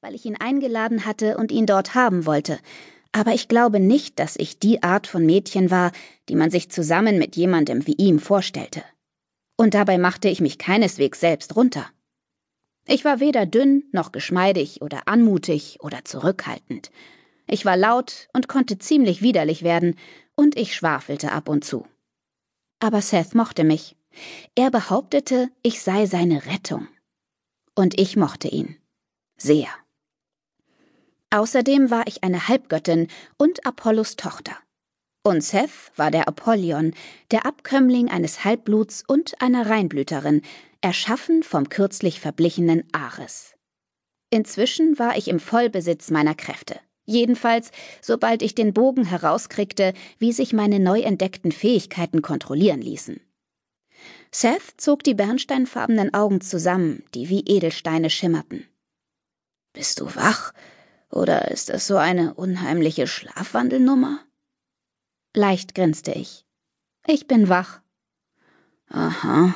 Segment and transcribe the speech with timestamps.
[0.00, 2.58] weil ich ihn eingeladen hatte und ihn dort haben wollte.
[3.12, 5.92] Aber ich glaube nicht, dass ich die Art von Mädchen war,
[6.28, 8.82] die man sich zusammen mit jemandem wie ihm vorstellte.
[9.56, 11.86] Und dabei machte ich mich keineswegs selbst runter.
[12.86, 16.90] Ich war weder dünn noch geschmeidig oder anmutig oder zurückhaltend.
[17.46, 19.96] Ich war laut und konnte ziemlich widerlich werden,
[20.36, 21.86] und ich schwafelte ab und zu.
[22.78, 23.96] Aber Seth mochte mich.
[24.54, 26.86] Er behauptete, ich sei seine Rettung.
[27.74, 28.76] Und ich mochte ihn.
[29.36, 29.68] Sehr.
[31.30, 34.56] Außerdem war ich eine Halbgöttin und Apollos Tochter.
[35.22, 36.94] Und Seth war der Apollyon,
[37.30, 40.42] der Abkömmling eines Halbbluts und einer Reinblüterin,
[40.80, 43.54] erschaffen vom kürzlich verblichenen Ares.
[44.30, 46.80] Inzwischen war ich im Vollbesitz meiner Kräfte.
[47.04, 53.20] Jedenfalls, sobald ich den Bogen herauskriegte, wie sich meine neu entdeckten Fähigkeiten kontrollieren ließen.
[54.30, 58.66] Seth zog die bernsteinfarbenen Augen zusammen, die wie Edelsteine schimmerten.
[59.72, 60.52] Bist du wach?
[61.10, 64.20] Oder ist es so eine unheimliche Schlafwandelnummer?
[65.34, 66.44] Leicht grinste ich.
[67.06, 67.80] Ich bin wach.
[68.88, 69.54] Aha.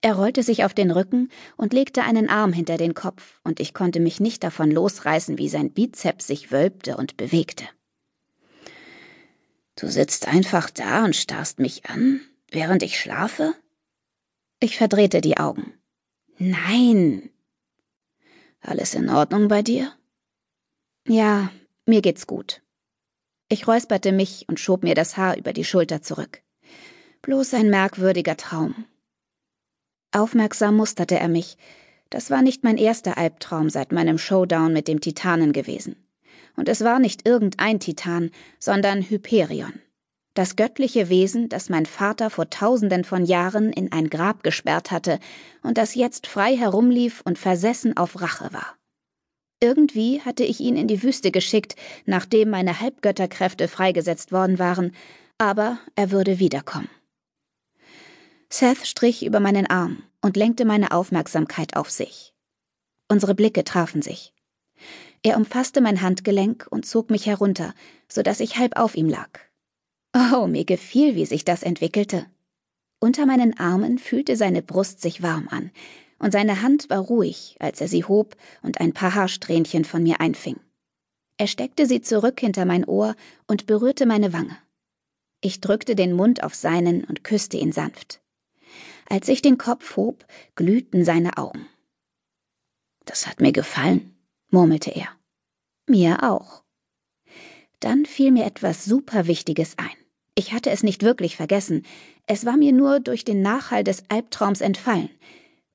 [0.00, 3.74] Er rollte sich auf den Rücken und legte einen Arm hinter den Kopf, und ich
[3.74, 7.64] konnte mich nicht davon losreißen, wie sein Bizeps sich wölbte und bewegte.
[9.74, 12.20] Du sitzt einfach da und starrst mich an,
[12.50, 13.54] während ich schlafe?
[14.60, 15.74] Ich verdrehte die Augen.
[16.38, 17.30] Nein.
[18.60, 19.92] Alles in Ordnung bei dir?
[21.08, 21.50] Ja,
[21.86, 22.62] mir geht's gut.
[23.48, 26.42] Ich räusperte mich und schob mir das Haar über die Schulter zurück.
[27.22, 28.86] Bloß ein merkwürdiger Traum.
[30.10, 31.58] Aufmerksam musterte er mich.
[32.10, 35.94] Das war nicht mein erster Albtraum seit meinem Showdown mit dem Titanen gewesen.
[36.56, 39.74] Und es war nicht irgendein Titan, sondern Hyperion.
[40.34, 45.20] Das göttliche Wesen, das mein Vater vor tausenden von Jahren in ein Grab gesperrt hatte
[45.62, 48.76] und das jetzt frei herumlief und versessen auf Rache war.
[49.60, 54.92] Irgendwie hatte ich ihn in die Wüste geschickt, nachdem meine Halbgötterkräfte freigesetzt worden waren,
[55.38, 56.90] aber er würde wiederkommen.
[58.50, 62.34] Seth strich über meinen Arm und lenkte meine Aufmerksamkeit auf sich.
[63.08, 64.32] Unsere Blicke trafen sich.
[65.22, 67.74] Er umfasste mein Handgelenk und zog mich herunter,
[68.08, 69.40] so dass ich halb auf ihm lag.
[70.14, 72.26] Oh, mir gefiel, wie sich das entwickelte.
[73.00, 75.70] Unter meinen Armen fühlte seine Brust sich warm an,
[76.18, 80.20] und seine Hand war ruhig, als er sie hob und ein paar Haarsträhnchen von mir
[80.20, 80.58] einfing.
[81.38, 83.14] Er steckte sie zurück hinter mein Ohr
[83.46, 84.56] und berührte meine Wange.
[85.40, 88.20] Ich drückte den Mund auf seinen und küsste ihn sanft.
[89.08, 91.66] Als ich den Kopf hob, glühten seine Augen.
[93.04, 94.16] Das hat mir gefallen,
[94.50, 95.08] murmelte er.
[95.86, 96.64] Mir auch.
[97.80, 99.96] Dann fiel mir etwas Superwichtiges ein.
[100.34, 101.84] Ich hatte es nicht wirklich vergessen,
[102.26, 105.10] es war mir nur durch den Nachhall des Albtraums entfallen,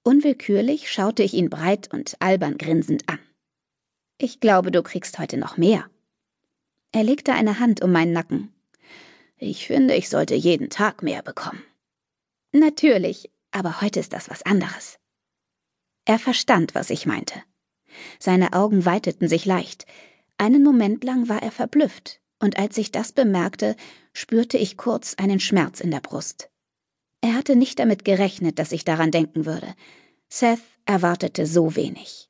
[0.04, 3.20] Unwillkürlich schaute ich ihn breit und albern grinsend an.
[4.18, 5.90] Ich glaube, du kriegst heute noch mehr.
[6.92, 8.54] Er legte eine Hand um meinen Nacken.
[9.38, 11.64] Ich finde, ich sollte jeden Tag mehr bekommen.
[12.52, 15.00] Natürlich, aber heute ist das was anderes.
[16.06, 17.42] Er verstand, was ich meinte.
[18.20, 19.86] Seine Augen weiteten sich leicht.
[20.38, 23.76] Einen Moment lang war er verblüfft, und als ich das bemerkte,
[24.14, 26.51] spürte ich kurz einen Schmerz in der Brust.
[27.22, 29.76] Er hatte nicht damit gerechnet, dass ich daran denken würde.
[30.28, 32.30] Seth erwartete so wenig.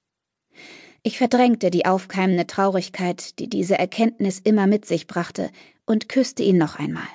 [1.03, 5.49] Ich verdrängte die aufkeimende Traurigkeit, die diese Erkenntnis immer mit sich brachte,
[5.85, 7.07] und küsste ihn noch einmal.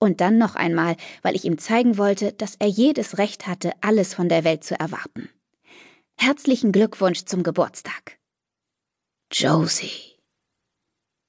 [0.00, 4.14] Und dann noch einmal, weil ich ihm zeigen wollte, dass er jedes Recht hatte, alles
[4.14, 5.28] von der Welt zu erwarten.
[6.16, 8.18] Herzlichen Glückwunsch zum Geburtstag.
[9.30, 10.18] Josie.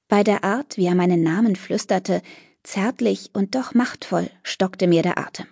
[0.07, 2.21] Bei der Art, wie er meinen Namen flüsterte,
[2.63, 5.47] zärtlich und doch machtvoll, stockte mir der Atem.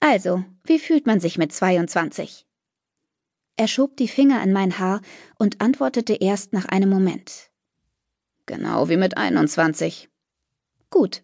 [0.00, 2.46] Also, wie fühlt man sich mit 22?
[3.56, 5.00] Er schob die Finger an mein Haar
[5.38, 7.50] und antwortete erst nach einem Moment.
[8.46, 10.08] Genau wie mit 21.
[10.90, 11.22] Gut.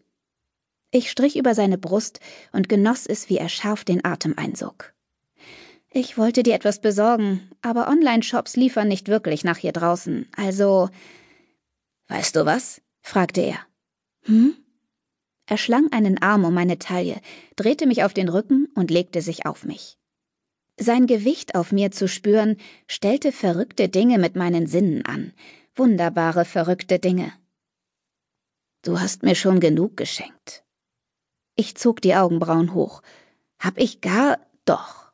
[0.90, 2.20] Ich strich über seine Brust
[2.52, 4.94] und genoss es, wie er scharf den Atem einsog.
[5.92, 10.90] Ich wollte dir etwas besorgen, aber Online-Shops liefern nicht wirklich nach hier draußen, also.
[12.08, 12.82] Weißt du was?
[13.00, 13.60] fragte er.
[14.22, 14.56] Hm?
[15.46, 17.20] Er schlang einen Arm um meine Taille,
[17.56, 19.98] drehte mich auf den Rücken und legte sich auf mich.
[20.78, 22.56] Sein Gewicht auf mir zu spüren,
[22.88, 25.32] stellte verrückte Dinge mit meinen Sinnen an,
[25.76, 27.32] wunderbare verrückte Dinge.
[28.82, 30.64] Du hast mir schon genug geschenkt.
[31.56, 33.02] Ich zog die Augenbrauen hoch.
[33.58, 35.12] Hab ich gar doch.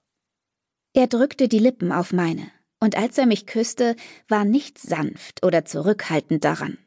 [0.94, 2.50] Er drückte die Lippen auf meine,
[2.81, 3.94] und als er mich küsste,
[4.29, 6.79] war nichts sanft oder zurückhaltend daran.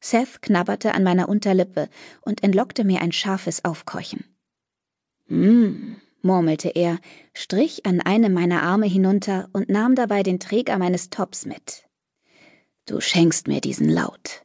[0.00, 1.88] Seth knabberte an meiner Unterlippe
[2.22, 4.24] und entlockte mir ein scharfes Aufkeuchen.
[5.26, 6.98] Hm, murmelte er,
[7.34, 11.84] strich an einem meiner Arme hinunter und nahm dabei den Träger meines Tops mit.
[12.86, 14.44] Du schenkst mir diesen Laut.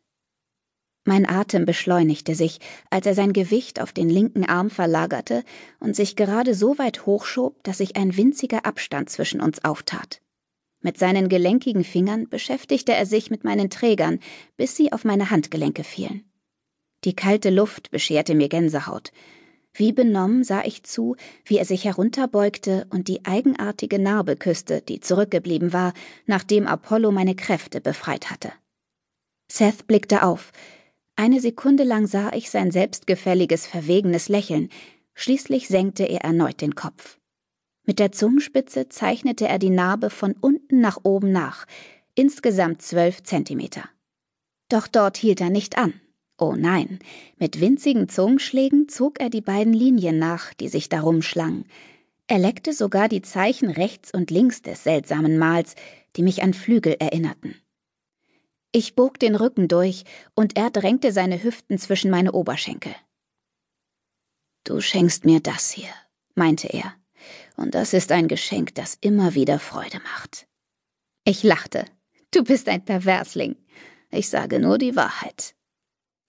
[1.05, 2.59] Mein Atem beschleunigte sich,
[2.89, 5.44] als er sein Gewicht auf den linken Arm verlagerte
[5.79, 10.22] und sich gerade so weit hochschob, dass sich ein winziger Abstand zwischen uns auftat.
[10.83, 14.19] Mit seinen gelenkigen Fingern beschäftigte er sich mit meinen Trägern,
[14.57, 16.25] bis sie auf meine Handgelenke fielen.
[17.06, 19.13] Die kalte Luft bescherte mir Gänsehaut.
[19.74, 21.15] Wie benommen sah ich zu,
[21.45, 25.94] wie er sich herunterbeugte und die eigenartige Narbe küsste, die zurückgeblieben war,
[26.25, 28.51] nachdem Apollo meine Kräfte befreit hatte.
[29.50, 30.51] Seth blickte auf,
[31.15, 34.69] eine Sekunde lang sah ich sein selbstgefälliges, verwegenes Lächeln,
[35.13, 37.19] schließlich senkte er erneut den Kopf.
[37.85, 41.65] Mit der Zungenspitze zeichnete er die Narbe von unten nach oben nach,
[42.15, 43.89] insgesamt zwölf Zentimeter.
[44.69, 46.00] Doch dort hielt er nicht an.
[46.38, 47.00] Oh nein,
[47.38, 51.65] mit winzigen Zungenschlägen zog er die beiden Linien nach, die sich darum schlangen.
[52.27, 55.75] Er leckte sogar die Zeichen rechts und links des seltsamen Mals,
[56.15, 57.56] die mich an Flügel erinnerten.
[58.71, 62.95] Ich bog den Rücken durch, und er drängte seine Hüften zwischen meine Oberschenkel.
[64.63, 65.89] Du schenkst mir das hier,
[66.33, 66.95] meinte er,
[67.55, 70.47] und das ist ein Geschenk, das immer wieder Freude macht.
[71.25, 71.85] Ich lachte.
[72.31, 73.55] Du bist ein Perversling.
[74.11, 75.55] Ich sage nur die Wahrheit.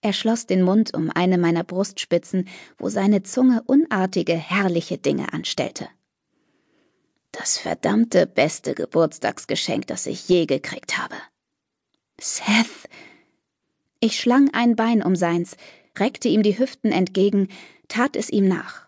[0.01, 5.87] Er schloss den Mund um eine meiner Brustspitzen, wo seine Zunge unartige, herrliche Dinge anstellte.
[7.31, 11.15] Das verdammte beste Geburtstagsgeschenk, das ich je gekriegt habe.
[12.19, 12.87] Seth.
[13.99, 15.57] Ich schlang ein Bein um seins,
[15.97, 17.49] reckte ihm die Hüften entgegen,
[17.87, 18.84] tat es ihm nach.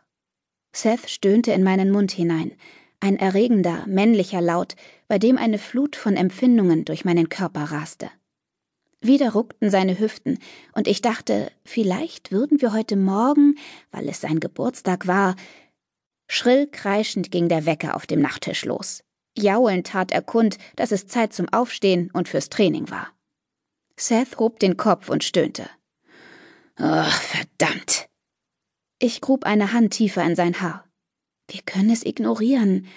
[0.77, 2.51] Seth stöhnte in meinen Mund hinein,
[3.00, 4.75] ein erregender, männlicher Laut,
[5.07, 8.12] bei dem eine Flut von Empfindungen durch meinen Körper raste.
[9.01, 10.38] Wieder ruckten seine Hüften,
[10.74, 13.56] und ich dachte, vielleicht würden wir heute Morgen,
[13.89, 15.35] weil es sein Geburtstag war.
[16.27, 19.03] Schrill kreischend ging der Wecker auf dem Nachttisch los.
[19.35, 23.07] Jaulend tat er kund, dass es Zeit zum Aufstehen und fürs Training war.
[23.95, 25.68] Seth hob den Kopf und stöhnte.
[26.75, 28.07] Ach, verdammt.
[29.00, 30.86] Ich grub eine Hand tiefer in sein Haar.
[31.50, 32.88] Wir können es ignorieren.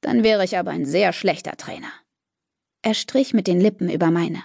[0.00, 1.92] Dann wäre ich aber ein sehr schlechter Trainer.
[2.82, 4.42] Er strich mit den Lippen über meine.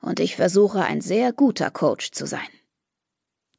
[0.00, 2.48] Und ich versuche, ein sehr guter Coach zu sein.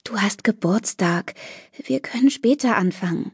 [0.03, 1.35] Du hast Geburtstag.
[1.77, 3.31] Wir können später anfangen.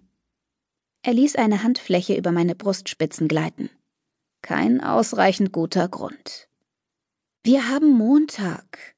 [1.01, 3.69] Er ließ eine Handfläche über meine Brustspitzen gleiten.
[4.41, 6.49] Kein ausreichend guter Grund.
[7.43, 8.94] Wir haben Montag.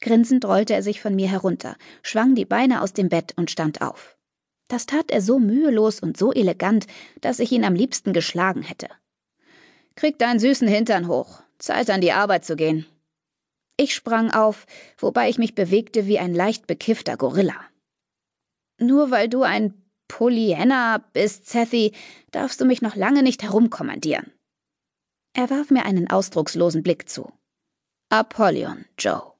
[0.00, 3.80] Grinsend rollte er sich von mir herunter, schwang die Beine aus dem Bett und stand
[3.80, 4.16] auf.
[4.68, 6.86] Das tat er so mühelos und so elegant,
[7.20, 8.88] dass ich ihn am liebsten geschlagen hätte.
[9.96, 11.42] Krieg deinen süßen Hintern hoch.
[11.58, 12.86] Zeit an die Arbeit zu gehen.
[13.76, 14.66] Ich sprang auf,
[14.96, 17.56] wobei ich mich bewegte wie ein leicht bekiffter Gorilla.
[18.78, 19.74] Nur weil du ein
[20.06, 21.92] Pollyanna bist, Sethy,
[22.30, 24.32] darfst du mich noch lange nicht herumkommandieren.
[25.34, 27.32] Er warf mir einen ausdruckslosen Blick zu.
[28.08, 29.37] Apollyon, Joe.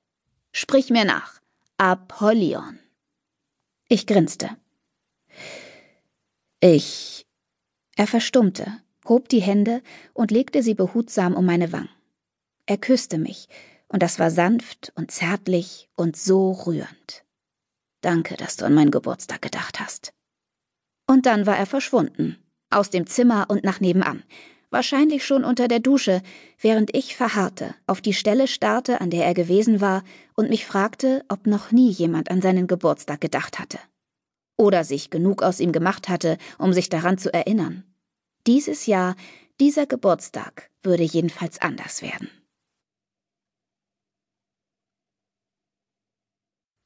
[0.52, 1.40] Sprich mir nach.
[1.76, 2.78] Apollyon.
[3.88, 4.50] Ich grinste.
[6.60, 7.26] Ich.
[7.96, 11.88] Er verstummte, hob die Hände und legte sie behutsam um meine Wangen.
[12.66, 13.48] Er küsste mich,
[13.88, 17.24] und das war sanft und zärtlich und so rührend.
[18.00, 20.12] Danke, dass du an meinen Geburtstag gedacht hast.
[21.06, 22.36] Und dann war er verschwunden,
[22.70, 24.22] aus dem Zimmer und nach nebenan,
[24.70, 26.22] wahrscheinlich schon unter der Dusche,
[26.60, 30.02] während ich verharrte, auf die Stelle starrte, an der er gewesen war,
[30.34, 33.78] und mich fragte, ob noch nie jemand an seinen Geburtstag gedacht hatte.
[34.56, 37.84] Oder sich genug aus ihm gemacht hatte, um sich daran zu erinnern.
[38.46, 39.14] Dieses Jahr,
[39.60, 42.28] dieser Geburtstag würde jedenfalls anders werden.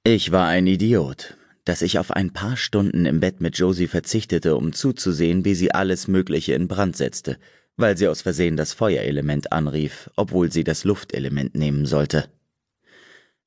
[0.04, 4.56] Ich war ein Idiot, dass ich auf ein paar Stunden im Bett mit Josie verzichtete,
[4.56, 7.38] um zuzusehen, wie sie alles Mögliche in Brand setzte,
[7.76, 12.28] weil sie aus Versehen das Feuerelement anrief, obwohl sie das Luftelement nehmen sollte.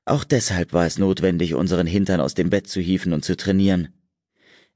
[0.06, 3.90] Auch deshalb war es notwendig, unseren Hintern aus dem Bett zu hieven und zu trainieren.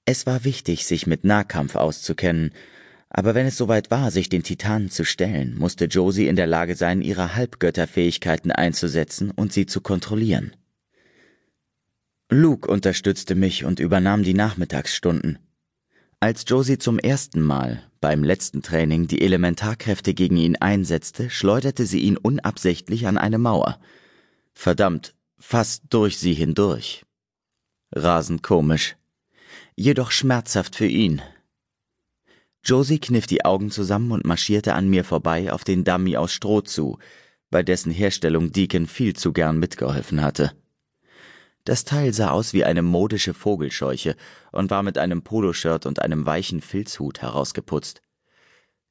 [0.06, 2.51] Es war wichtig, sich mit Nahkampf auszukennen,
[3.10, 6.75] aber wenn es soweit war, sich den Titanen zu stellen, musste Josie in der Lage
[6.75, 10.56] sein, ihre Halbgötterfähigkeiten einzusetzen und sie zu kontrollieren.
[12.29, 15.39] Luke unterstützte mich und übernahm die Nachmittagsstunden.
[16.22, 22.02] Als Josie zum ersten Mal beim letzten Training die Elementarkräfte gegen ihn einsetzte, schleuderte sie
[22.02, 23.80] ihn unabsichtlich an eine Mauer.
[24.54, 27.06] Verdammt, fast durch sie hindurch.
[27.94, 28.98] Rasend komisch.
[29.78, 31.22] Jedoch schmerzhaft für ihn.
[32.66, 36.60] Josie kniff die Augen zusammen und marschierte an mir vorbei auf den Dummy aus Stroh
[36.60, 37.00] zu,
[37.50, 40.52] bei dessen Herstellung Deacon viel zu gern mitgeholfen hatte.
[41.70, 44.16] Das Teil sah aus wie eine modische Vogelscheuche
[44.52, 48.02] und war mit einem Poloshirt und einem weichen Filzhut herausgeputzt.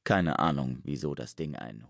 [0.05, 1.89] Keine Ahnung, wieso das Ding einen